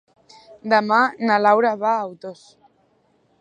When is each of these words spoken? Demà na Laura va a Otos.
Demà 0.71 1.01
na 1.27 1.37
Laura 1.47 1.75
va 1.85 1.93
a 1.99 2.09
Otos. 2.15 2.43